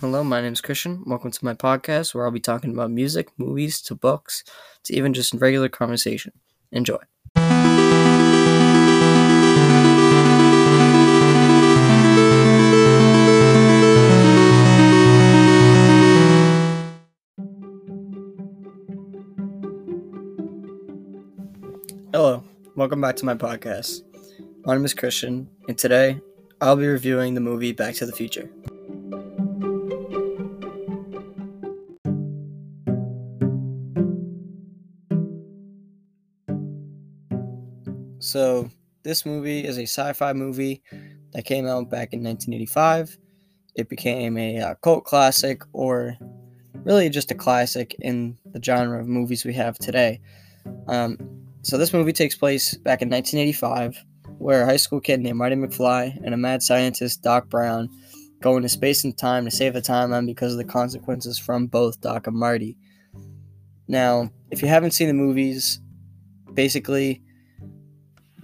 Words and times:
Hello, 0.00 0.22
my 0.22 0.40
name 0.40 0.52
is 0.52 0.60
Christian. 0.60 1.02
Welcome 1.06 1.32
to 1.32 1.44
my 1.44 1.54
podcast 1.54 2.14
where 2.14 2.24
I'll 2.24 2.30
be 2.30 2.38
talking 2.38 2.70
about 2.70 2.92
music, 2.92 3.30
movies, 3.36 3.82
to 3.82 3.96
books, 3.96 4.44
to 4.84 4.94
even 4.94 5.12
just 5.12 5.34
regular 5.34 5.68
conversation. 5.68 6.30
Enjoy. 6.70 6.98
Hello, 22.12 22.44
welcome 22.76 23.00
back 23.00 23.16
to 23.16 23.24
my 23.24 23.34
podcast. 23.34 24.02
My 24.64 24.76
name 24.76 24.84
is 24.84 24.94
Christian, 24.94 25.48
and 25.66 25.76
today 25.76 26.20
I'll 26.60 26.76
be 26.76 26.86
reviewing 26.86 27.34
the 27.34 27.40
movie 27.40 27.72
Back 27.72 27.96
to 27.96 28.06
the 28.06 28.12
Future. 28.12 28.48
So, 38.38 38.70
this 39.02 39.26
movie 39.26 39.64
is 39.64 39.78
a 39.78 39.82
sci 39.82 40.12
fi 40.12 40.32
movie 40.32 40.80
that 41.32 41.44
came 41.44 41.66
out 41.66 41.90
back 41.90 42.12
in 42.12 42.22
1985. 42.22 43.18
It 43.74 43.88
became 43.88 44.38
a 44.38 44.60
uh, 44.60 44.74
cult 44.76 45.04
classic, 45.04 45.62
or 45.72 46.16
really 46.84 47.10
just 47.10 47.32
a 47.32 47.34
classic 47.34 47.96
in 47.98 48.38
the 48.46 48.62
genre 48.62 49.00
of 49.00 49.08
movies 49.08 49.44
we 49.44 49.54
have 49.54 49.76
today. 49.76 50.20
Um, 50.86 51.18
so, 51.62 51.76
this 51.76 51.92
movie 51.92 52.12
takes 52.12 52.36
place 52.36 52.76
back 52.76 53.02
in 53.02 53.10
1985, 53.10 54.04
where 54.38 54.62
a 54.62 54.66
high 54.66 54.76
school 54.76 55.00
kid 55.00 55.18
named 55.18 55.38
Marty 55.38 55.56
McFly 55.56 56.16
and 56.22 56.32
a 56.32 56.36
mad 56.36 56.62
scientist, 56.62 57.24
Doc 57.24 57.48
Brown, 57.48 57.88
go 58.40 58.56
into 58.56 58.68
space 58.68 59.02
and 59.02 59.18
time 59.18 59.46
to 59.46 59.50
save 59.50 59.74
the 59.74 59.82
timeline 59.82 60.26
because 60.26 60.52
of 60.52 60.58
the 60.58 60.64
consequences 60.64 61.40
from 61.40 61.66
both 61.66 62.00
Doc 62.00 62.28
and 62.28 62.36
Marty. 62.36 62.76
Now, 63.88 64.30
if 64.52 64.62
you 64.62 64.68
haven't 64.68 64.92
seen 64.92 65.08
the 65.08 65.14
movies, 65.14 65.80
basically, 66.54 67.20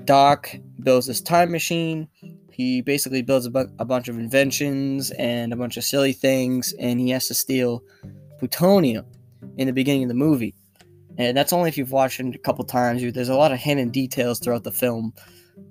Doc 0.05 0.55
builds 0.83 1.06
this 1.06 1.20
time 1.20 1.50
machine. 1.50 2.08
He 2.50 2.83
basically 2.83 3.22
builds 3.22 3.47
a, 3.47 3.50
bu- 3.50 3.72
a 3.78 3.84
bunch 3.84 4.08
of 4.08 4.19
inventions 4.19 5.10
and 5.12 5.52
a 5.52 5.56
bunch 5.56 5.77
of 5.77 5.84
silly 5.84 6.12
things, 6.12 6.72
and 6.78 7.00
he 7.00 7.10
has 7.10 7.27
to 7.28 7.34
steal 7.34 7.83
plutonium 8.38 9.06
in 9.56 9.66
the 9.66 9.72
beginning 9.72 10.05
of 10.05 10.08
the 10.08 10.14
movie. 10.14 10.55
And 11.19 11.36
that's 11.36 11.52
only 11.52 11.69
if 11.69 11.78
you've 11.78 11.92
watched 11.92 12.20
it 12.20 12.34
a 12.34 12.38
couple 12.38 12.64
times. 12.64 13.02
There's 13.12 13.28
a 13.28 13.36
lot 13.36 13.52
of 13.52 13.58
hidden 13.58 13.91
details 13.91 14.41
throughout 14.41 14.64
the 14.64 14.72
film 14.72 15.14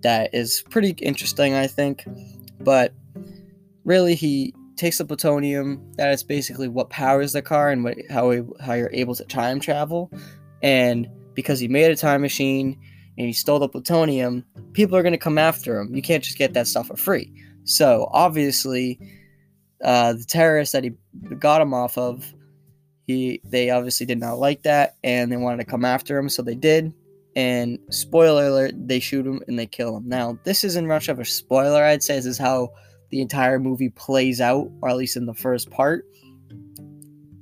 that 0.01 0.33
is 0.33 0.63
pretty 0.69 0.91
interesting, 1.01 1.53
I 1.53 1.67
think. 1.67 2.05
But 2.59 2.93
really, 3.83 4.15
he 4.15 4.53
takes 4.75 4.97
the 4.97 5.05
plutonium. 5.05 5.81
That 5.97 6.11
is 6.11 6.23
basically 6.23 6.67
what 6.67 6.89
powers 6.89 7.33
the 7.33 7.41
car 7.41 7.69
and 7.69 7.83
what, 7.83 7.97
how 8.09 8.31
he, 8.31 8.41
how 8.61 8.73
you're 8.73 8.89
able 8.93 9.15
to 9.15 9.25
time 9.25 9.59
travel. 9.59 10.11
And 10.61 11.09
because 11.33 11.59
he 11.59 11.67
made 11.67 11.91
a 11.91 11.95
time 11.95 12.21
machine, 12.21 12.79
and 13.17 13.27
he 13.27 13.33
stole 13.33 13.59
the 13.59 13.69
plutonium, 13.69 14.43
people 14.73 14.97
are 14.97 15.03
going 15.03 15.13
to 15.13 15.17
come 15.17 15.37
after 15.37 15.79
him. 15.79 15.93
You 15.93 16.01
can't 16.01 16.23
just 16.23 16.37
get 16.37 16.53
that 16.53 16.67
stuff 16.67 16.87
for 16.87 16.95
free. 16.95 17.31
So 17.63 18.09
obviously, 18.11 18.99
uh, 19.83 20.13
the 20.13 20.23
terrorists 20.23 20.73
that 20.73 20.83
he 20.83 20.91
got 21.39 21.61
him 21.61 21.73
off 21.73 21.97
of, 21.97 22.33
he 23.05 23.41
they 23.43 23.69
obviously 23.69 24.05
did 24.05 24.19
not 24.19 24.39
like 24.39 24.63
that, 24.63 24.95
and 25.03 25.31
they 25.31 25.37
wanted 25.37 25.57
to 25.57 25.69
come 25.69 25.85
after 25.85 26.17
him. 26.17 26.29
So 26.29 26.41
they 26.41 26.55
did. 26.55 26.93
And 27.35 27.79
spoiler 27.89 28.47
alert, 28.47 28.73
they 28.75 28.99
shoot 28.99 29.25
him 29.25 29.41
and 29.47 29.57
they 29.57 29.65
kill 29.65 29.97
him. 29.97 30.07
Now, 30.07 30.37
this 30.43 30.63
isn't 30.63 30.87
much 30.87 31.09
of 31.09 31.19
a 31.19 31.25
spoiler, 31.25 31.83
I'd 31.83 32.03
say. 32.03 32.15
This 32.15 32.27
is 32.27 32.37
how 32.37 32.69
the 33.09 33.21
entire 33.21 33.59
movie 33.59 33.89
plays 33.89 34.39
out, 34.39 34.69
or 34.81 34.89
at 34.89 34.97
least 34.97 35.17
in 35.17 35.25
the 35.25 35.33
first 35.33 35.71
part. 35.71 36.05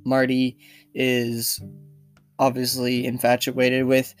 Marty 0.04 0.56
is 0.94 1.62
obviously 2.38 3.06
infatuated 3.06 3.84
with 3.84 4.14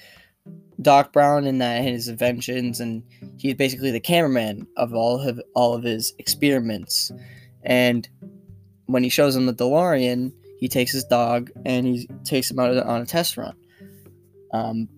Doc 0.82 1.12
Brown 1.12 1.46
and 1.46 1.60
that 1.60 1.82
his 1.82 2.08
inventions, 2.08 2.80
and 2.80 3.02
he's 3.38 3.54
basically 3.54 3.90
the 3.90 4.00
cameraman 4.00 4.66
of 4.76 4.94
all 4.94 5.20
of 5.20 5.40
all 5.54 5.74
of 5.74 5.82
his 5.82 6.12
experiments. 6.18 7.10
And 7.62 8.08
when 8.86 9.02
he 9.02 9.08
shows 9.08 9.36
him 9.36 9.46
the 9.46 9.54
DeLorean, 9.54 10.32
he 10.58 10.68
takes 10.68 10.92
his 10.92 11.04
dog 11.04 11.50
and 11.64 11.86
he 11.86 12.08
takes 12.24 12.50
him 12.50 12.58
out 12.58 12.76
on 12.76 13.00
a 13.00 13.06
test 13.06 13.36
run. 13.36 13.54
Um, 14.52 14.88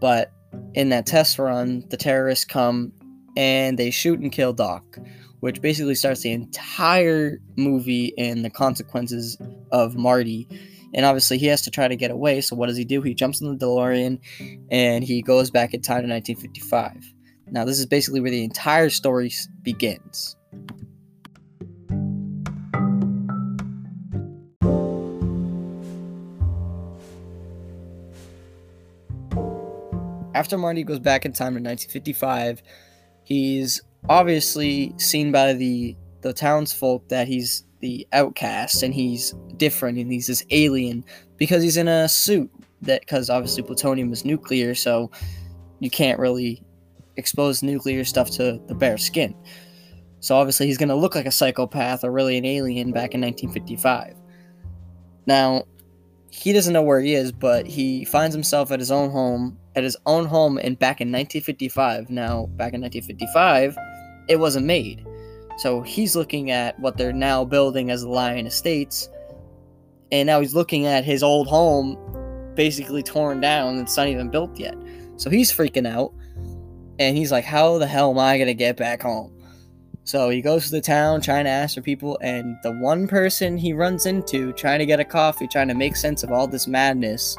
but 0.00 0.32
in 0.74 0.88
that 0.90 1.06
test 1.06 1.38
run, 1.38 1.84
the 1.88 1.96
terrorists 1.96 2.44
come 2.44 2.92
and 3.36 3.78
they 3.78 3.90
shoot 3.90 4.20
and 4.20 4.32
kill 4.32 4.52
Doc, 4.52 4.98
which 5.40 5.60
basically 5.60 5.94
starts 5.94 6.22
the 6.22 6.32
entire 6.32 7.38
movie 7.56 8.12
and 8.18 8.44
the 8.44 8.50
consequences 8.50 9.36
of 9.70 9.96
Marty 9.96 10.48
and 10.94 11.04
obviously 11.04 11.36
he 11.38 11.46
has 11.46 11.62
to 11.62 11.70
try 11.70 11.88
to 11.88 11.96
get 11.96 12.10
away. 12.10 12.40
So 12.40 12.54
what 12.56 12.68
does 12.68 12.76
he 12.76 12.84
do? 12.84 13.02
He 13.02 13.14
jumps 13.14 13.40
in 13.40 13.50
the 13.50 13.66
DeLorean 13.66 14.20
and 14.70 15.04
he 15.04 15.20
goes 15.22 15.50
back 15.50 15.74
in 15.74 15.82
time 15.82 16.02
to 16.02 16.08
1955. 16.08 17.12
Now 17.50 17.64
this 17.64 17.78
is 17.78 17.86
basically 17.86 18.20
where 18.20 18.30
the 18.30 18.44
entire 18.44 18.90
story 18.90 19.32
begins. 19.62 20.36
After 30.34 30.58
Marty 30.58 30.82
goes 30.82 30.98
back 30.98 31.24
in 31.24 31.32
time 31.32 31.54
to 31.54 31.60
1955, 31.60 32.62
he's 33.22 33.80
obviously 34.08 34.94
seen 34.98 35.32
by 35.32 35.52
the 35.52 35.96
the 36.22 36.32
townsfolk 36.32 37.08
that 37.08 37.28
he's 37.28 37.64
the 37.84 38.08
outcast 38.14 38.82
and 38.82 38.94
he's 38.94 39.34
different 39.58 39.98
and 39.98 40.10
he's 40.10 40.26
this 40.26 40.42
alien 40.48 41.04
because 41.36 41.62
he's 41.62 41.76
in 41.76 41.86
a 41.86 42.08
suit 42.08 42.50
that 42.80 43.02
because 43.02 43.28
obviously 43.28 43.62
plutonium 43.62 44.10
is 44.10 44.24
nuclear 44.24 44.74
so 44.74 45.10
you 45.80 45.90
can't 45.90 46.18
really 46.18 46.62
expose 47.18 47.62
nuclear 47.62 48.02
stuff 48.02 48.30
to 48.30 48.58
the 48.68 48.74
bare 48.74 48.96
skin. 48.96 49.34
So 50.20 50.34
obviously 50.34 50.66
he's 50.66 50.78
going 50.78 50.88
to 50.88 50.94
look 50.94 51.14
like 51.14 51.26
a 51.26 51.30
psychopath 51.30 52.04
or 52.04 52.10
really 52.10 52.38
an 52.38 52.46
alien 52.46 52.90
back 52.90 53.14
in 53.14 53.20
1955 53.20 54.16
now 55.26 55.64
he 56.30 56.52
doesn't 56.52 56.72
know 56.72 56.82
where 56.82 57.00
he 57.00 57.14
is 57.14 57.32
but 57.32 57.66
he 57.66 58.04
finds 58.04 58.34
himself 58.34 58.70
at 58.70 58.78
his 58.78 58.90
own 58.90 59.10
home 59.10 59.58
at 59.76 59.84
his 59.84 59.96
own 60.06 60.24
home 60.26 60.58
and 60.58 60.78
back 60.78 61.00
in 61.00 61.08
1955 61.08 62.10
now 62.10 62.46
back 62.56 62.74
in 62.74 62.80
1955 62.80 63.76
it 64.28 64.38
wasn't 64.38 64.64
made 64.64 65.04
so 65.56 65.82
he's 65.82 66.16
looking 66.16 66.50
at 66.50 66.78
what 66.80 66.96
they're 66.96 67.12
now 67.12 67.44
building 67.44 67.90
as 67.90 68.02
the 68.02 68.08
Lyon 68.08 68.46
Estates, 68.46 69.08
and 70.12 70.26
now 70.26 70.40
he's 70.40 70.54
looking 70.54 70.86
at 70.86 71.04
his 71.04 71.22
old 71.22 71.48
home 71.48 71.98
basically 72.54 73.02
torn 73.02 73.40
down. 73.40 73.78
It's 73.78 73.96
not 73.96 74.08
even 74.08 74.30
built 74.30 74.58
yet. 74.58 74.76
So 75.16 75.30
he's 75.30 75.52
freaking 75.52 75.88
out, 75.88 76.12
and 76.98 77.16
he's 77.16 77.32
like, 77.32 77.44
"How 77.44 77.78
the 77.78 77.86
hell 77.86 78.10
am 78.10 78.18
I 78.18 78.38
gonna 78.38 78.54
get 78.54 78.76
back 78.76 79.02
home?" 79.02 79.32
So 80.04 80.28
he 80.28 80.42
goes 80.42 80.66
to 80.66 80.70
the 80.70 80.80
town 80.80 81.20
trying 81.22 81.44
to 81.44 81.50
ask 81.50 81.74
for 81.74 81.80
people, 81.80 82.18
and 82.20 82.56
the 82.62 82.72
one 82.72 83.08
person 83.08 83.56
he 83.56 83.72
runs 83.72 84.06
into 84.06 84.52
trying 84.52 84.78
to 84.80 84.86
get 84.86 85.00
a 85.00 85.04
coffee, 85.04 85.48
trying 85.48 85.68
to 85.68 85.74
make 85.74 85.96
sense 85.96 86.22
of 86.22 86.30
all 86.30 86.46
this 86.46 86.66
madness, 86.66 87.36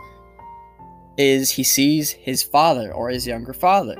is 1.17 1.51
he 1.51 1.63
sees 1.63 2.09
his 2.09 2.41
father 2.41 2.91
or 2.91 3.09
his 3.09 3.27
younger 3.27 3.53
father. 3.53 3.95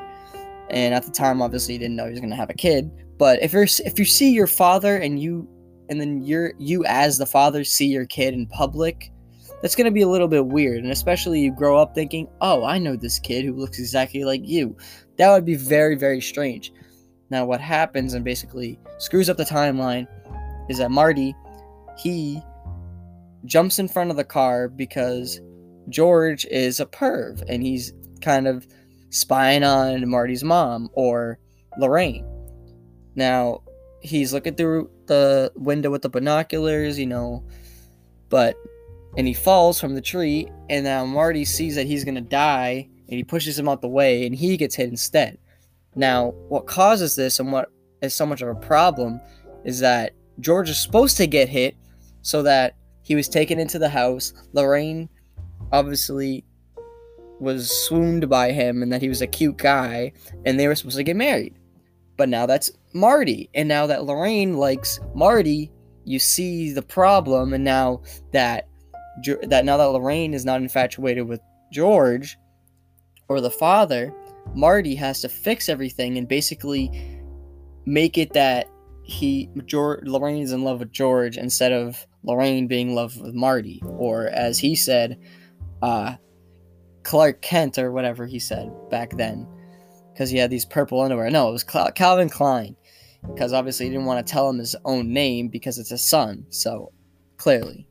And 0.71 0.93
at 0.95 1.03
the 1.03 1.11
time, 1.11 1.41
obviously, 1.41 1.75
he 1.75 1.77
didn't 1.77 1.95
know 1.95 2.05
he 2.05 2.11
was 2.11 2.19
gonna 2.19 2.35
have 2.35 2.49
a 2.49 2.55
kid, 2.55 2.91
but 3.17 3.41
if 3.41 3.53
you're 3.53 3.67
if 3.85 3.97
you 3.97 4.05
see 4.05 4.31
your 4.31 4.47
father 4.47 4.97
and 4.97 5.19
you 5.19 5.47
and 5.89 5.99
then 5.99 6.23
you're 6.23 6.53
you 6.57 6.83
as 6.85 7.17
the 7.17 7.25
father 7.25 7.63
see 7.63 7.87
your 7.87 8.05
kid 8.05 8.33
in 8.33 8.47
public, 8.47 9.11
that's 9.61 9.75
gonna 9.75 9.91
be 9.91 10.01
a 10.01 10.07
little 10.07 10.27
bit 10.27 10.45
weird. 10.47 10.83
And 10.83 10.91
especially 10.91 11.41
you 11.41 11.51
grow 11.51 11.77
up 11.77 11.95
thinking, 11.95 12.27
oh, 12.41 12.65
I 12.65 12.77
know 12.77 12.95
this 12.95 13.19
kid 13.19 13.45
who 13.45 13.53
looks 13.53 13.79
exactly 13.79 14.23
like 14.23 14.41
you. 14.43 14.75
That 15.17 15.31
would 15.31 15.45
be 15.45 15.55
very, 15.55 15.95
very 15.95 16.21
strange. 16.21 16.73
Now 17.29 17.45
what 17.45 17.61
happens 17.61 18.13
and 18.13 18.25
basically 18.25 18.79
screws 18.97 19.29
up 19.29 19.37
the 19.37 19.43
timeline 19.43 20.07
is 20.69 20.77
that 20.79 20.91
Marty, 20.91 21.35
he 21.97 22.41
jumps 23.45 23.79
in 23.79 23.87
front 23.87 24.11
of 24.11 24.17
the 24.17 24.23
car 24.23 24.67
because 24.67 25.39
George 25.89 26.45
is 26.45 26.79
a 26.79 26.85
perv 26.85 27.43
and 27.47 27.63
he's 27.63 27.93
kind 28.21 28.47
of 28.47 28.67
spying 29.11 29.63
on 29.63 30.09
Marty's 30.09 30.43
mom 30.43 30.89
or 30.93 31.39
Lorraine. 31.77 32.25
Now, 33.15 33.61
he's 34.01 34.33
looking 34.33 34.55
through 34.55 34.89
the 35.07 35.51
window 35.55 35.89
with 35.89 36.01
the 36.01 36.09
binoculars, 36.09 36.99
you 36.99 37.07
know, 37.07 37.43
but 38.29 38.55
and 39.17 39.25
he 39.27 39.33
falls 39.33 39.79
from 39.79 39.95
the 39.95 40.01
tree, 40.01 40.49
and 40.69 40.83
now 40.83 41.05
Marty 41.05 41.45
sees 41.45 41.75
that 41.75 41.87
he's 41.87 42.03
gonna 42.03 42.21
die, 42.21 42.89
and 43.07 43.17
he 43.17 43.23
pushes 43.23 43.57
him 43.57 43.69
out 43.69 43.81
the 43.81 43.87
way, 43.87 44.25
and 44.25 44.35
he 44.35 44.57
gets 44.57 44.75
hit 44.75 44.89
instead. 44.89 45.37
Now, 45.95 46.31
what 46.49 46.67
causes 46.67 47.15
this 47.15 47.39
and 47.39 47.51
what 47.51 47.71
is 48.01 48.13
so 48.13 48.25
much 48.25 48.41
of 48.41 48.49
a 48.49 48.55
problem 48.55 49.21
is 49.63 49.79
that 49.79 50.11
George 50.39 50.69
is 50.69 50.81
supposed 50.81 51.15
to 51.17 51.27
get 51.27 51.47
hit 51.47 51.75
so 52.21 52.43
that 52.43 52.75
he 53.03 53.15
was 53.15 53.29
taken 53.29 53.59
into 53.59 53.79
the 53.79 53.87
house. 53.87 54.33
Lorraine 54.51 55.07
obviously 55.71 56.43
was 57.39 57.71
swooned 57.85 58.29
by 58.29 58.51
him 58.51 58.83
and 58.83 58.91
that 58.91 59.01
he 59.01 59.09
was 59.09 59.21
a 59.21 59.27
cute 59.27 59.57
guy, 59.57 60.11
and 60.45 60.59
they 60.59 60.67
were 60.67 60.75
supposed 60.75 60.97
to 60.97 61.03
get 61.03 61.15
married. 61.15 61.55
But 62.17 62.29
now 62.29 62.45
that's 62.45 62.71
Marty. 62.95 63.49
And 63.53 63.67
now 63.67 63.85
that 63.87 64.05
Lorraine 64.05 64.55
likes 64.55 64.99
Marty, 65.13 65.69
you 66.05 66.17
see 66.17 66.71
the 66.71 66.81
problem, 66.81 67.53
and 67.53 67.63
now 67.63 68.01
that 68.31 68.67
that 69.47 69.65
now 69.65 69.77
that 69.77 69.85
Lorraine 69.85 70.33
is 70.33 70.45
not 70.45 70.61
infatuated 70.61 71.27
with 71.27 71.41
George 71.71 72.37
or 73.27 73.41
the 73.41 73.51
father, 73.51 74.13
Marty 74.53 74.95
has 74.95 75.21
to 75.21 75.29
fix 75.29 75.67
everything 75.67 76.17
and 76.17 76.27
basically 76.27 77.19
make 77.85 78.17
it 78.17 78.33
that 78.33 78.69
he 79.03 79.49
George, 79.65 80.07
Lorraine 80.07 80.41
is 80.41 80.51
in 80.51 80.63
love 80.63 80.79
with 80.79 80.91
George 80.91 81.37
instead 81.37 81.71
of 81.71 82.05
Lorraine 82.23 82.67
being 82.67 82.89
in 82.89 82.95
love 82.95 83.17
with 83.17 83.33
Marty, 83.33 83.81
or 83.85 84.27
as 84.27 84.57
he 84.57 84.75
said, 84.75 85.19
uh, 85.81 86.15
Clark 87.03 87.41
Kent 87.41 87.77
or 87.77 87.91
whatever 87.91 88.25
he 88.25 88.39
said 88.39 88.71
back 88.89 89.15
then, 89.17 89.47
because 90.13 90.29
he 90.29 90.37
had 90.37 90.49
these 90.49 90.65
purple 90.65 91.01
underwear. 91.01 91.29
No, 91.29 91.49
it 91.49 91.51
was 91.51 91.63
Calvin 91.63 92.29
Klein, 92.29 92.75
because 93.27 93.53
obviously 93.53 93.85
he 93.85 93.91
didn't 93.91 94.05
want 94.05 94.25
to 94.25 94.31
tell 94.31 94.49
him 94.49 94.57
his 94.57 94.75
own 94.85 95.11
name 95.11 95.47
because 95.47 95.77
it's 95.77 95.89
his 95.89 96.01
son. 96.01 96.45
So 96.49 96.91
clearly. 97.37 97.87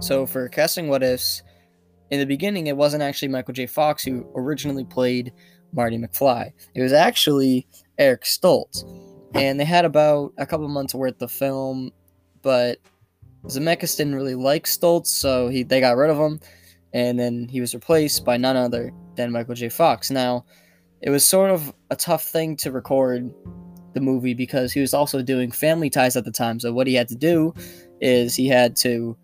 So 0.00 0.26
for 0.26 0.48
casting 0.48 0.88
what 0.88 1.02
ifs, 1.02 1.42
in 2.10 2.20
the 2.20 2.26
beginning 2.26 2.68
it 2.68 2.76
wasn't 2.76 3.02
actually 3.02 3.28
Michael 3.28 3.54
J. 3.54 3.66
Fox 3.66 4.04
who 4.04 4.26
originally 4.34 4.84
played 4.84 5.32
Marty 5.72 5.98
McFly. 5.98 6.52
It 6.74 6.82
was 6.82 6.92
actually 6.92 7.66
Eric 7.98 8.22
Stoltz. 8.22 8.84
And 9.34 9.60
they 9.60 9.64
had 9.64 9.84
about 9.84 10.32
a 10.38 10.46
couple 10.46 10.66
months 10.68 10.94
worth 10.94 11.20
of 11.20 11.30
film, 11.30 11.90
but 12.42 12.78
Zemeckis 13.48 13.96
didn't 13.96 14.14
really 14.14 14.34
like 14.34 14.64
Stoltz, 14.64 15.06
so 15.06 15.48
he 15.48 15.62
they 15.62 15.80
got 15.80 15.96
rid 15.96 16.10
of 16.10 16.18
him, 16.18 16.40
and 16.92 17.18
then 17.18 17.48
he 17.48 17.60
was 17.60 17.74
replaced 17.74 18.24
by 18.24 18.36
none 18.36 18.56
other 18.56 18.92
than 19.16 19.32
Michael 19.32 19.54
J. 19.54 19.68
Fox. 19.68 20.10
Now, 20.10 20.44
it 21.00 21.10
was 21.10 21.24
sort 21.24 21.50
of 21.50 21.72
a 21.90 21.96
tough 21.96 22.24
thing 22.24 22.56
to 22.58 22.72
record 22.72 23.32
the 23.94 24.00
movie 24.00 24.34
because 24.34 24.72
he 24.72 24.80
was 24.80 24.94
also 24.94 25.22
doing 25.22 25.50
Family 25.50 25.90
Ties 25.90 26.16
at 26.16 26.24
the 26.24 26.30
time. 26.30 26.60
So 26.60 26.72
what 26.72 26.86
he 26.86 26.94
had 26.94 27.08
to 27.08 27.16
do 27.16 27.54
is 28.00 28.34
he 28.34 28.48
had 28.48 28.76
to 28.76 29.16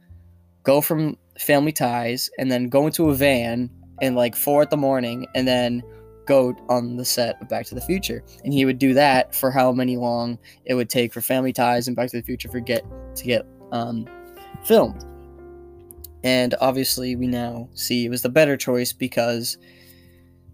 go 0.62 0.80
from 0.80 1.16
Family 1.38 1.72
Ties 1.72 2.30
and 2.38 2.50
then 2.50 2.68
go 2.68 2.86
into 2.86 3.10
a 3.10 3.14
van 3.14 3.70
and 4.00 4.16
like 4.16 4.34
four 4.34 4.62
at 4.62 4.70
the 4.70 4.76
morning 4.76 5.26
and 5.34 5.46
then 5.46 5.82
go 6.26 6.56
on 6.68 6.96
the 6.96 7.04
set 7.04 7.40
of 7.40 7.48
Back 7.48 7.66
to 7.66 7.74
the 7.74 7.80
Future. 7.80 8.24
And 8.44 8.52
he 8.52 8.64
would 8.64 8.78
do 8.78 8.94
that 8.94 9.34
for 9.34 9.50
how 9.50 9.72
many 9.72 9.96
long 9.96 10.38
it 10.64 10.74
would 10.74 10.88
take 10.88 11.12
for 11.12 11.20
Family 11.20 11.52
Ties 11.52 11.86
and 11.86 11.96
Back 11.96 12.10
to 12.10 12.16
the 12.16 12.22
Future 12.22 12.48
for 12.48 12.60
get 12.60 12.84
to 13.16 13.24
get 13.24 13.46
um, 13.74 14.06
filmed. 14.64 15.04
And 16.22 16.54
obviously, 16.62 17.16
we 17.16 17.26
now 17.26 17.68
see 17.74 18.06
it 18.06 18.08
was 18.08 18.22
the 18.22 18.30
better 18.30 18.56
choice 18.56 18.94
because 18.94 19.58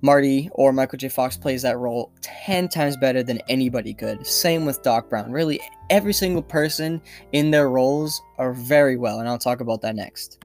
Marty 0.03 0.49
or 0.53 0.73
Michael 0.73 0.97
J. 0.97 1.09
Fox 1.09 1.37
plays 1.37 1.63
that 1.63 1.79
role 1.79 2.11
10 2.23 2.69
times 2.69 2.97
better 2.97 3.23
than 3.23 3.41
anybody 3.49 3.95
could. 3.95 4.27
Same 4.27 4.65
with 4.65 4.83
Doc 4.83 5.09
Brown. 5.09 5.31
Really, 5.31 5.61
every 5.91 6.13
single 6.13 6.43
person 6.43 7.01
in 7.31 7.53
their 7.53 7.69
roles 7.69 8.21
are 8.39 8.53
very 8.53 8.97
well, 8.97 9.21
and 9.21 9.29
I'll 9.29 9.39
talk 9.39 9.61
about 9.61 9.83
that 9.83 9.95
next. 9.95 10.43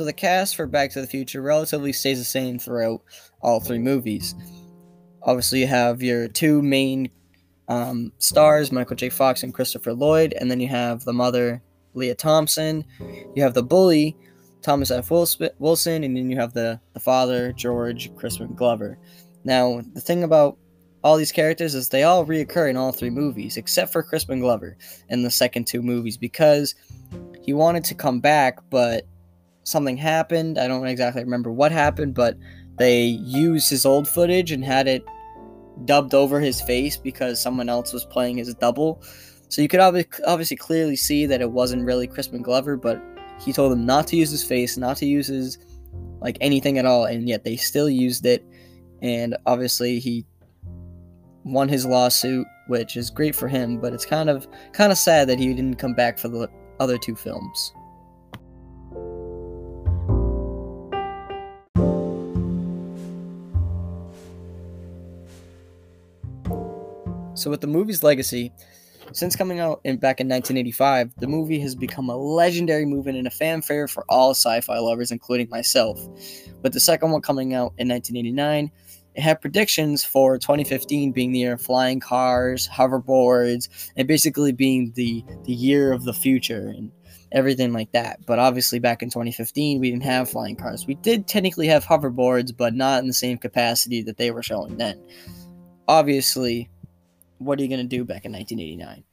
So 0.00 0.06
the 0.06 0.14
cast 0.14 0.56
for 0.56 0.66
Back 0.66 0.92
to 0.92 1.02
the 1.02 1.06
Future 1.06 1.42
relatively 1.42 1.92
stays 1.92 2.18
the 2.18 2.24
same 2.24 2.58
throughout 2.58 3.02
all 3.42 3.60
three 3.60 3.78
movies. 3.78 4.34
Obviously, 5.24 5.60
you 5.60 5.66
have 5.66 6.02
your 6.02 6.26
two 6.26 6.62
main 6.62 7.10
um, 7.68 8.10
stars, 8.16 8.72
Michael 8.72 8.96
J. 8.96 9.10
Fox 9.10 9.42
and 9.42 9.52
Christopher 9.52 9.92
Lloyd, 9.92 10.32
and 10.40 10.50
then 10.50 10.58
you 10.58 10.68
have 10.68 11.04
the 11.04 11.12
mother, 11.12 11.60
Lea 11.92 12.14
Thompson. 12.14 12.82
You 13.36 13.42
have 13.42 13.52
the 13.52 13.62
bully, 13.62 14.16
Thomas 14.62 14.90
F. 14.90 15.10
Wilson, 15.10 16.02
and 16.02 16.16
then 16.16 16.30
you 16.30 16.38
have 16.38 16.54
the, 16.54 16.80
the 16.94 17.00
father, 17.00 17.52
George 17.52 18.10
Crispin 18.16 18.54
Glover. 18.54 18.98
Now, 19.44 19.82
the 19.92 20.00
thing 20.00 20.24
about 20.24 20.56
all 21.04 21.18
these 21.18 21.30
characters 21.30 21.74
is 21.74 21.90
they 21.90 22.04
all 22.04 22.24
reoccur 22.24 22.70
in 22.70 22.78
all 22.78 22.92
three 22.92 23.10
movies, 23.10 23.58
except 23.58 23.92
for 23.92 24.02
Crispin 24.02 24.40
Glover 24.40 24.78
in 25.10 25.24
the 25.24 25.30
second 25.30 25.66
two 25.66 25.82
movies, 25.82 26.16
because 26.16 26.74
he 27.42 27.52
wanted 27.52 27.84
to 27.84 27.94
come 27.94 28.20
back, 28.20 28.60
but 28.70 29.06
something 29.64 29.96
happened. 29.96 30.58
I 30.58 30.68
don't 30.68 30.86
exactly 30.86 31.22
remember 31.22 31.50
what 31.52 31.72
happened, 31.72 32.14
but 32.14 32.36
they 32.78 33.04
used 33.04 33.70
his 33.70 33.84
old 33.84 34.08
footage 34.08 34.52
and 34.52 34.64
had 34.64 34.88
it 34.88 35.04
dubbed 35.84 36.14
over 36.14 36.40
his 36.40 36.60
face 36.60 36.96
because 36.96 37.40
someone 37.40 37.68
else 37.68 37.92
was 37.92 38.04
playing 38.04 38.38
his 38.38 38.54
double. 38.54 39.02
So 39.48 39.62
you 39.62 39.68
could 39.68 39.80
obviously 39.80 40.56
clearly 40.56 40.96
see 40.96 41.26
that 41.26 41.40
it 41.40 41.50
wasn't 41.50 41.84
really 41.84 42.06
Crispin 42.06 42.42
Glover, 42.42 42.76
but 42.76 43.02
he 43.40 43.52
told 43.52 43.72
them 43.72 43.84
not 43.84 44.06
to 44.08 44.16
use 44.16 44.30
his 44.30 44.44
face, 44.44 44.76
not 44.76 44.96
to 44.98 45.06
use 45.06 45.26
his 45.26 45.58
like 46.20 46.36
anything 46.40 46.78
at 46.78 46.86
all, 46.86 47.04
and 47.06 47.28
yet 47.28 47.44
they 47.44 47.56
still 47.56 47.88
used 47.88 48.26
it. 48.26 48.44
And 49.02 49.36
obviously 49.46 49.98
he 49.98 50.26
won 51.44 51.68
his 51.68 51.86
lawsuit, 51.86 52.46
which 52.68 52.96
is 52.96 53.10
great 53.10 53.34
for 53.34 53.48
him, 53.48 53.78
but 53.78 53.92
it's 53.92 54.06
kind 54.06 54.28
of 54.30 54.46
kind 54.72 54.92
of 54.92 54.98
sad 54.98 55.28
that 55.28 55.38
he 55.38 55.52
didn't 55.54 55.76
come 55.76 55.94
back 55.94 56.18
for 56.18 56.28
the 56.28 56.48
other 56.78 56.98
two 56.98 57.16
films. 57.16 57.72
So 67.40 67.48
with 67.48 67.62
the 67.62 67.66
movie's 67.66 68.02
legacy, 68.02 68.52
since 69.12 69.34
coming 69.34 69.60
out 69.60 69.80
in, 69.84 69.96
back 69.96 70.20
in 70.20 70.28
1985, 70.28 71.14
the 71.16 71.26
movie 71.26 71.58
has 71.60 71.74
become 71.74 72.10
a 72.10 72.16
legendary 72.16 72.84
movie 72.84 73.18
and 73.18 73.26
a 73.26 73.30
fanfare 73.30 73.88
for 73.88 74.04
all 74.10 74.32
sci-fi 74.32 74.78
lovers, 74.78 75.10
including 75.10 75.48
myself. 75.48 75.98
With 76.62 76.74
the 76.74 76.80
second 76.80 77.12
one 77.12 77.22
coming 77.22 77.54
out 77.54 77.72
in 77.78 77.88
1989, 77.88 78.70
it 79.14 79.22
had 79.22 79.40
predictions 79.40 80.04
for 80.04 80.36
2015 80.36 81.12
being 81.12 81.32
the 81.32 81.38
year 81.38 81.54
of 81.54 81.62
flying 81.62 81.98
cars, 81.98 82.68
hoverboards, 82.68 83.90
and 83.96 84.06
basically 84.06 84.52
being 84.52 84.92
the 84.94 85.24
the 85.44 85.52
year 85.52 85.92
of 85.92 86.04
the 86.04 86.12
future 86.12 86.68
and 86.68 86.92
everything 87.32 87.72
like 87.72 87.90
that. 87.92 88.24
But 88.26 88.38
obviously, 88.38 88.80
back 88.80 89.02
in 89.02 89.08
2015, 89.08 89.80
we 89.80 89.90
didn't 89.90 90.04
have 90.04 90.28
flying 90.28 90.56
cars. 90.56 90.86
We 90.86 90.94
did 90.96 91.26
technically 91.26 91.68
have 91.68 91.86
hoverboards, 91.86 92.54
but 92.54 92.74
not 92.74 93.00
in 93.00 93.08
the 93.08 93.14
same 93.14 93.38
capacity 93.38 94.02
that 94.02 94.18
they 94.18 94.30
were 94.30 94.42
showing 94.42 94.76
then. 94.76 95.02
Obviously, 95.88 96.70
what 97.40 97.58
are 97.58 97.62
you 97.62 97.68
going 97.68 97.80
to 97.80 97.96
do 97.96 98.04
back 98.04 98.24
in 98.24 98.32
1989? 98.32 99.04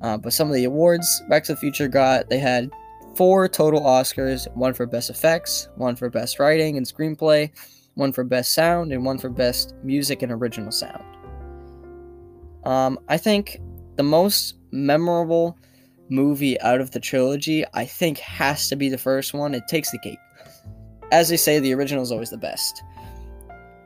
Uh, 0.00 0.16
but 0.16 0.32
some 0.32 0.48
of 0.48 0.54
the 0.54 0.64
awards 0.64 1.22
Back 1.28 1.44
to 1.44 1.54
the 1.54 1.60
Future 1.60 1.88
got, 1.88 2.28
they 2.28 2.38
had 2.38 2.70
four 3.16 3.48
total 3.48 3.80
Oscars 3.80 4.46
one 4.54 4.74
for 4.74 4.86
Best 4.86 5.10
Effects, 5.10 5.68
one 5.76 5.96
for 5.96 6.08
Best 6.08 6.38
Writing 6.38 6.76
and 6.76 6.86
Screenplay, 6.86 7.50
one 7.94 8.12
for 8.12 8.22
Best 8.22 8.52
Sound, 8.52 8.92
and 8.92 9.04
one 9.04 9.18
for 9.18 9.28
Best 9.28 9.74
Music 9.82 10.22
and 10.22 10.30
Original 10.30 10.70
Sound. 10.70 11.02
Um, 12.64 12.98
I 13.08 13.16
think 13.16 13.60
the 13.96 14.02
most 14.02 14.54
memorable 14.70 15.58
movie 16.10 16.60
out 16.60 16.80
of 16.80 16.92
the 16.92 17.00
trilogy, 17.00 17.64
I 17.74 17.84
think, 17.84 18.18
has 18.18 18.68
to 18.68 18.76
be 18.76 18.88
the 18.88 18.98
first 18.98 19.34
one. 19.34 19.54
It 19.54 19.66
takes 19.68 19.90
the 19.90 19.98
cake. 19.98 20.18
As 21.10 21.28
they 21.28 21.36
say, 21.36 21.58
the 21.58 21.74
original 21.74 22.02
is 22.02 22.12
always 22.12 22.30
the 22.30 22.36
best. 22.36 22.82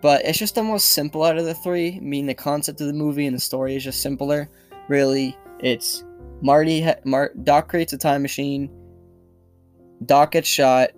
But 0.02 0.24
it's 0.24 0.38
just 0.38 0.56
the 0.56 0.64
most 0.64 0.90
simple 0.90 1.22
out 1.22 1.38
of 1.38 1.44
the 1.44 1.54
three. 1.54 1.94
I 1.96 2.00
mean, 2.00 2.26
the 2.26 2.34
concept 2.34 2.80
of 2.80 2.88
the 2.88 2.92
movie 2.92 3.26
and 3.26 3.36
the 3.36 3.40
story 3.40 3.76
is 3.76 3.84
just 3.84 4.02
simpler. 4.02 4.50
Really, 4.88 5.36
it's 5.60 6.04
Marty. 6.42 6.84
Mar- 7.04 7.32
Doc 7.44 7.68
creates 7.68 7.92
a 7.92 7.98
time 7.98 8.20
machine. 8.20 8.68
Doc 10.04 10.32
gets 10.32 10.48
shot. 10.48 10.90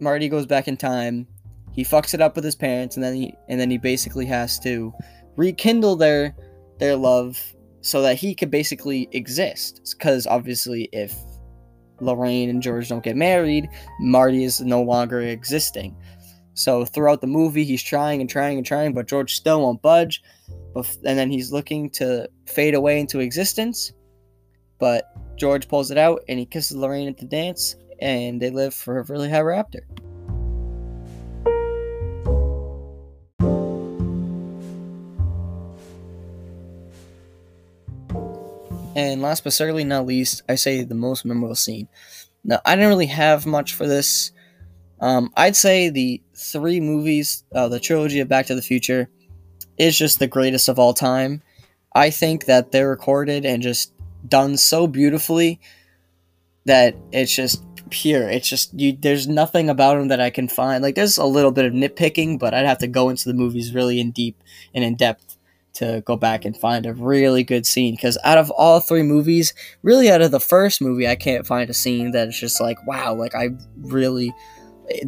Marty 0.00 0.30
goes 0.30 0.46
back 0.46 0.68
in 0.68 0.78
time. 0.78 1.26
He 1.72 1.84
fucks 1.84 2.14
it 2.14 2.22
up 2.22 2.34
with 2.34 2.44
his 2.44 2.56
parents, 2.56 2.96
and 2.96 3.04
then 3.04 3.14
he 3.14 3.34
and 3.48 3.60
then 3.60 3.70
he 3.70 3.76
basically 3.76 4.24
has 4.26 4.58
to 4.60 4.92
rekindle 5.36 5.96
their 5.96 6.34
their 6.78 6.96
love 6.96 7.38
so 7.82 8.00
that 8.02 8.16
he 8.16 8.34
could 8.34 8.50
basically 8.50 9.08
exist. 9.12 9.94
Because 9.98 10.26
obviously, 10.26 10.88
if 10.92 11.14
Lorraine 12.00 12.48
and 12.48 12.62
George 12.62 12.88
don't 12.88 13.04
get 13.04 13.16
married, 13.16 13.68
Marty 14.00 14.44
is 14.44 14.62
no 14.62 14.82
longer 14.82 15.20
existing. 15.20 15.94
So 16.60 16.84
throughout 16.84 17.22
the 17.22 17.26
movie, 17.26 17.64
he's 17.64 17.82
trying 17.82 18.20
and 18.20 18.28
trying 18.28 18.58
and 18.58 18.66
trying, 18.66 18.92
but 18.92 19.08
George 19.08 19.34
still 19.34 19.62
won't 19.62 19.80
budge. 19.80 20.22
And 20.74 21.18
then 21.18 21.30
he's 21.30 21.50
looking 21.50 21.88
to 21.92 22.28
fade 22.44 22.74
away 22.74 23.00
into 23.00 23.20
existence. 23.20 23.92
But 24.78 25.10
George 25.38 25.68
pulls 25.68 25.90
it 25.90 25.96
out 25.96 26.22
and 26.28 26.38
he 26.38 26.44
kisses 26.44 26.76
Lorraine 26.76 27.08
at 27.08 27.16
the 27.16 27.24
dance, 27.24 27.76
and 27.98 28.42
they 28.42 28.50
live 28.50 28.74
for 28.74 28.98
a 28.98 29.04
really 29.04 29.30
ever 29.30 29.52
after. 29.52 29.86
And 38.94 39.22
last 39.22 39.44
but 39.44 39.54
certainly 39.54 39.84
not 39.84 40.04
least, 40.04 40.42
I 40.46 40.56
say 40.56 40.82
the 40.82 40.94
most 40.94 41.24
memorable 41.24 41.54
scene. 41.54 41.88
Now, 42.44 42.60
I 42.66 42.74
didn't 42.74 42.90
really 42.90 43.06
have 43.06 43.46
much 43.46 43.72
for 43.72 43.86
this 43.86 44.32
um, 45.00 45.32
I'd 45.36 45.56
say 45.56 45.88
the 45.88 46.22
three 46.34 46.80
movies, 46.80 47.44
uh, 47.54 47.68
the 47.68 47.80
trilogy 47.80 48.20
of 48.20 48.28
Back 48.28 48.46
to 48.46 48.54
the 48.54 48.62
Future, 48.62 49.08
is 49.78 49.96
just 49.96 50.18
the 50.18 50.26
greatest 50.26 50.68
of 50.68 50.78
all 50.78 50.94
time. 50.94 51.42
I 51.94 52.10
think 52.10 52.44
that 52.44 52.70
they're 52.70 52.90
recorded 52.90 53.44
and 53.44 53.62
just 53.62 53.92
done 54.28 54.56
so 54.56 54.86
beautifully 54.86 55.60
that 56.66 56.94
it's 57.12 57.34
just 57.34 57.64
pure. 57.90 58.28
It's 58.28 58.48
just 58.48 58.72
you. 58.74 58.96
There's 58.98 59.26
nothing 59.26 59.68
about 59.68 59.96
them 59.96 60.08
that 60.08 60.20
I 60.20 60.30
can 60.30 60.48
find. 60.48 60.82
Like 60.82 60.94
there's 60.94 61.18
a 61.18 61.24
little 61.24 61.50
bit 61.50 61.64
of 61.64 61.72
nitpicking, 61.72 62.38
but 62.38 62.54
I'd 62.54 62.66
have 62.66 62.78
to 62.78 62.86
go 62.86 63.08
into 63.08 63.28
the 63.28 63.34
movies 63.34 63.74
really 63.74 64.00
in 64.00 64.10
deep 64.12 64.42
and 64.74 64.84
in 64.84 64.96
depth 64.96 65.36
to 65.72 66.02
go 66.04 66.16
back 66.16 66.44
and 66.44 66.56
find 66.56 66.84
a 66.84 66.92
really 66.92 67.42
good 67.42 67.66
scene. 67.66 67.94
Because 67.94 68.18
out 68.24 68.38
of 68.38 68.50
all 68.50 68.80
three 68.80 69.02
movies, 69.02 69.54
really 69.82 70.10
out 70.10 70.22
of 70.22 70.30
the 70.30 70.40
first 70.40 70.80
movie, 70.80 71.08
I 71.08 71.16
can't 71.16 71.46
find 71.46 71.70
a 71.70 71.74
scene 71.74 72.12
that 72.12 72.28
is 72.28 72.38
just 72.38 72.60
like 72.60 72.84
wow. 72.86 73.14
Like 73.14 73.34
I 73.34 73.50
really, 73.80 74.32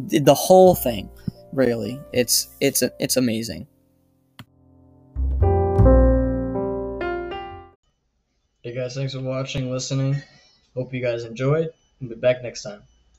the 0.07 0.35
whole 0.35 0.75
thing, 0.75 1.09
really, 1.51 1.99
it's 2.13 2.49
it's 2.61 2.83
it's 2.99 3.17
amazing. 3.17 3.67
Hey 8.61 8.73
guys, 8.73 8.95
thanks 8.95 9.13
for 9.13 9.19
watching, 9.19 9.69
listening. 9.69 10.15
Hope 10.73 10.93
you 10.93 11.01
guys 11.01 11.25
enjoyed. 11.25 11.69
We'll 11.99 12.11
be 12.11 12.15
back 12.15 12.41
next 12.41 12.63
time. 12.63 12.83